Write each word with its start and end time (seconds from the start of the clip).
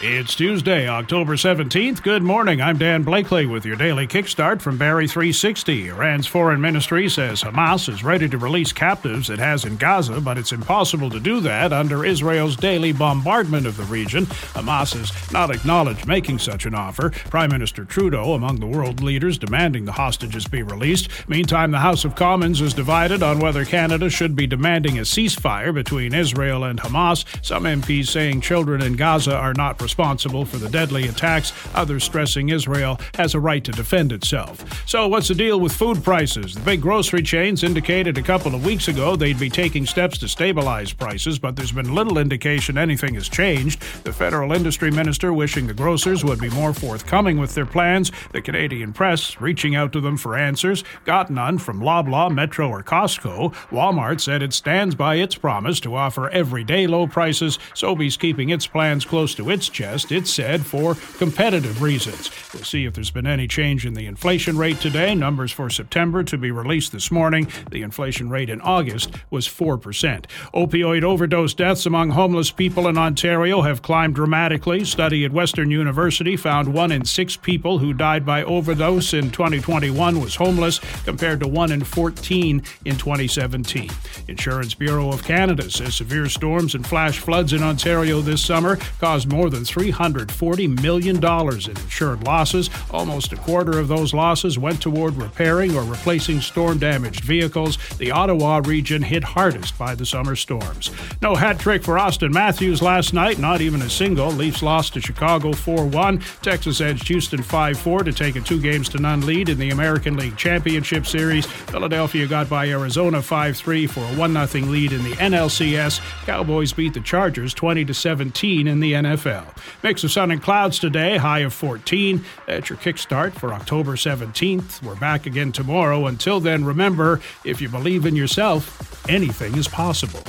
It's 0.00 0.36
Tuesday, 0.36 0.86
October 0.86 1.34
17th. 1.34 2.04
Good 2.04 2.22
morning. 2.22 2.60
I'm 2.60 2.78
Dan 2.78 3.02
Blakely 3.02 3.46
with 3.46 3.66
your 3.66 3.74
daily 3.74 4.06
kickstart 4.06 4.60
from 4.60 4.78
Barrie 4.78 5.08
360. 5.08 5.88
Iran's 5.88 6.28
foreign 6.28 6.60
ministry 6.60 7.08
says 7.08 7.42
Hamas 7.42 7.88
is 7.88 8.04
ready 8.04 8.28
to 8.28 8.38
release 8.38 8.72
captives 8.72 9.28
it 9.28 9.40
has 9.40 9.64
in 9.64 9.76
Gaza, 9.76 10.20
but 10.20 10.38
it's 10.38 10.52
impossible 10.52 11.10
to 11.10 11.18
do 11.18 11.40
that 11.40 11.72
under 11.72 12.04
Israel's 12.04 12.54
daily 12.54 12.92
bombardment 12.92 13.66
of 13.66 13.76
the 13.76 13.82
region. 13.82 14.26
Hamas 14.26 14.96
has 14.96 15.32
not 15.32 15.50
acknowledged 15.50 16.06
making 16.06 16.38
such 16.38 16.64
an 16.64 16.76
offer. 16.76 17.10
Prime 17.10 17.50
Minister 17.50 17.84
Trudeau 17.84 18.34
among 18.34 18.60
the 18.60 18.68
world 18.68 19.02
leaders 19.02 19.36
demanding 19.36 19.84
the 19.84 19.90
hostages 19.90 20.46
be 20.46 20.62
released. 20.62 21.08
Meantime, 21.28 21.72
the 21.72 21.78
House 21.80 22.04
of 22.04 22.14
Commons 22.14 22.60
is 22.60 22.72
divided 22.72 23.20
on 23.20 23.40
whether 23.40 23.64
Canada 23.64 24.08
should 24.08 24.36
be 24.36 24.46
demanding 24.46 24.96
a 25.00 25.02
ceasefire 25.02 25.74
between 25.74 26.14
Israel 26.14 26.62
and 26.62 26.78
Hamas. 26.78 27.24
Some 27.44 27.64
MPs 27.64 28.06
saying 28.06 28.42
children 28.42 28.80
in 28.80 28.94
Gaza 28.94 29.34
are 29.34 29.54
not 29.54 29.76
responsible 29.88 30.44
for 30.44 30.58
the 30.58 30.68
deadly 30.68 31.08
attacks, 31.08 31.50
others 31.74 32.04
stressing 32.04 32.50
Israel 32.50 33.00
has 33.14 33.34
a 33.34 33.40
right 33.40 33.64
to 33.64 33.72
defend 33.72 34.12
itself. 34.12 34.86
So, 34.86 35.08
what's 35.08 35.28
the 35.28 35.34
deal 35.34 35.58
with 35.58 35.72
food 35.72 36.04
prices? 36.04 36.52
The 36.52 36.60
big 36.60 36.82
grocery 36.82 37.22
chains 37.22 37.64
indicated 37.64 38.18
a 38.18 38.22
couple 38.22 38.54
of 38.54 38.66
weeks 38.66 38.88
ago 38.88 39.16
they'd 39.16 39.38
be 39.38 39.48
taking 39.48 39.86
steps 39.86 40.18
to 40.18 40.28
stabilize 40.28 40.92
prices, 40.92 41.38
but 41.38 41.56
there's 41.56 41.72
been 41.72 41.94
little 41.94 42.18
indication 42.18 42.76
anything 42.76 43.14
has 43.14 43.30
changed. 43.30 43.80
The 44.04 44.12
federal 44.12 44.52
industry 44.52 44.90
minister 44.90 45.32
wishing 45.32 45.66
the 45.66 45.72
grocers 45.72 46.22
would 46.22 46.38
be 46.38 46.50
more 46.50 46.74
forthcoming 46.74 47.38
with 47.38 47.54
their 47.54 47.64
plans. 47.64 48.12
The 48.32 48.42
Canadian 48.42 48.92
press 48.92 49.40
reaching 49.40 49.74
out 49.74 49.94
to 49.94 50.02
them 50.02 50.18
for 50.18 50.36
answers, 50.36 50.84
got 51.06 51.30
none 51.30 51.56
from 51.56 51.80
Loblaw, 51.80 52.30
Metro, 52.30 52.68
or 52.68 52.82
Costco. 52.82 53.54
Walmart 53.70 54.20
said 54.20 54.42
it 54.42 54.52
stands 54.52 54.94
by 54.94 55.14
its 55.14 55.34
promise 55.34 55.80
to 55.80 55.94
offer 55.94 56.28
everyday 56.28 56.86
low 56.86 57.06
prices. 57.06 57.58
Sobeys 57.72 58.18
keeping 58.18 58.50
its 58.50 58.66
plans 58.66 59.06
close 59.06 59.34
to 59.34 59.48
its 59.48 59.70
chest, 59.78 60.10
it 60.10 60.26
said, 60.26 60.66
for 60.66 60.96
competitive 61.18 61.80
reasons. 61.80 62.32
We'll 62.52 62.64
see 62.64 62.84
if 62.84 62.94
there's 62.94 63.12
been 63.12 63.28
any 63.28 63.46
change 63.46 63.86
in 63.86 63.94
the 63.94 64.06
inflation 64.06 64.58
rate 64.58 64.80
today. 64.80 65.14
Numbers 65.14 65.52
for 65.52 65.70
September 65.70 66.24
to 66.24 66.36
be 66.36 66.50
released 66.50 66.90
this 66.90 67.12
morning. 67.12 67.46
The 67.70 67.82
inflation 67.82 68.28
rate 68.28 68.50
in 68.50 68.60
August 68.60 69.12
was 69.30 69.46
4%. 69.46 70.24
Opioid 70.52 71.04
overdose 71.04 71.54
deaths 71.54 71.86
among 71.86 72.10
homeless 72.10 72.50
people 72.50 72.88
in 72.88 72.98
Ontario 72.98 73.62
have 73.62 73.80
climbed 73.80 74.16
dramatically. 74.16 74.84
Study 74.84 75.24
at 75.24 75.30
Western 75.30 75.70
University 75.70 76.36
found 76.36 76.74
one 76.74 76.90
in 76.90 77.04
six 77.04 77.36
people 77.36 77.78
who 77.78 77.92
died 77.92 78.26
by 78.26 78.42
overdose 78.42 79.14
in 79.14 79.30
2021 79.30 80.20
was 80.20 80.34
homeless, 80.34 80.80
compared 81.04 81.38
to 81.38 81.46
one 81.46 81.70
in 81.70 81.84
14 81.84 82.64
in 82.84 82.96
2017. 82.96 83.88
Insurance 84.26 84.74
Bureau 84.74 85.12
of 85.12 85.22
Canada 85.22 85.70
says 85.70 85.94
severe 85.94 86.28
storms 86.28 86.74
and 86.74 86.84
flash 86.84 87.20
floods 87.20 87.52
in 87.52 87.62
Ontario 87.62 88.20
this 88.20 88.44
summer 88.44 88.76
caused 88.98 89.30
more 89.30 89.48
than 89.48 89.67
$340 89.70 90.82
million 90.82 91.16
in 91.16 91.76
insured 91.82 92.24
losses. 92.24 92.70
Almost 92.90 93.32
a 93.32 93.36
quarter 93.36 93.78
of 93.78 93.88
those 93.88 94.14
losses 94.14 94.58
went 94.58 94.80
toward 94.80 95.16
repairing 95.16 95.76
or 95.76 95.82
replacing 95.82 96.40
storm 96.40 96.78
damaged 96.78 97.24
vehicles. 97.24 97.78
The 97.98 98.10
Ottawa 98.10 98.62
region 98.64 99.02
hit 99.02 99.24
hardest 99.24 99.76
by 99.78 99.94
the 99.94 100.06
summer 100.06 100.36
storms. 100.36 100.90
No 101.20 101.34
hat 101.34 101.58
trick 101.58 101.82
for 101.82 101.96
Auston 101.96 102.32
Matthews 102.32 102.82
last 102.82 103.12
night, 103.12 103.38
not 103.38 103.60
even 103.60 103.82
a 103.82 103.90
single. 103.90 104.30
Leafs 104.30 104.62
lost 104.62 104.94
to 104.94 105.00
Chicago 105.00 105.52
4 105.52 105.86
1. 105.86 106.18
Texas 106.42 106.80
edged 106.80 107.08
Houston 107.08 107.42
5 107.42 107.78
4 107.78 108.04
to 108.04 108.12
take 108.12 108.36
a 108.36 108.40
two 108.40 108.60
games 108.60 108.88
to 108.90 108.98
none 108.98 109.24
lead 109.26 109.48
in 109.48 109.58
the 109.58 109.70
American 109.70 110.16
League 110.16 110.36
Championship 110.36 111.06
Series. 111.06 111.46
Philadelphia 111.46 112.26
got 112.26 112.48
by 112.48 112.68
Arizona 112.68 113.22
5 113.22 113.56
3 113.56 113.86
for 113.86 114.00
a 114.00 114.16
1 114.16 114.46
0 114.46 114.64
lead 114.66 114.92
in 114.92 115.02
the 115.04 115.12
NLCS. 115.12 116.00
Cowboys 116.26 116.72
beat 116.72 116.94
the 116.94 117.00
Chargers 117.00 117.54
20 117.54 117.92
17 117.92 118.66
in 118.66 118.80
the 118.80 118.92
NFL. 118.92 119.46
Mix 119.82 120.04
of 120.04 120.10
sun 120.10 120.30
and 120.30 120.42
clouds 120.42 120.78
today, 120.78 121.16
high 121.16 121.40
of 121.40 121.52
14. 121.52 122.24
That's 122.46 122.68
your 122.68 122.78
kickstart 122.78 123.32
for 123.32 123.52
October 123.52 123.96
17th. 123.96 124.82
We're 124.82 124.96
back 124.96 125.26
again 125.26 125.52
tomorrow. 125.52 126.06
Until 126.06 126.40
then, 126.40 126.64
remember 126.64 127.20
if 127.44 127.60
you 127.60 127.68
believe 127.68 128.06
in 128.06 128.16
yourself, 128.16 129.08
anything 129.08 129.56
is 129.56 129.68
possible. 129.68 130.22